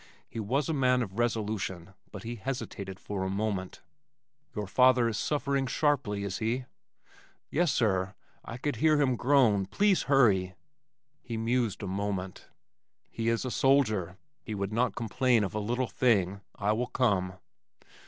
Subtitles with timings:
[0.27, 3.81] He was a man of resolution but he hesitated for a moment.
[4.55, 6.65] "Your father is suffering sharply, is he?"
[7.51, 8.15] "Yes, sir.
[8.43, 9.67] I could hear him groan.
[9.67, 10.55] Please hurry."
[11.21, 12.47] He mused a moment.
[13.11, 14.17] "He is a soldier.
[14.41, 17.33] He would not complain of a little thing I will come."